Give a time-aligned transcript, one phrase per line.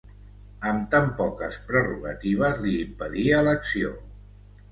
[0.69, 3.95] Amb tan poques prerrogatives li impedia l'acció.